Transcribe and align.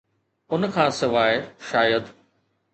ان 0.49 0.63
کان 0.71 0.91
سواء، 0.91 1.55
شايد 1.71 2.05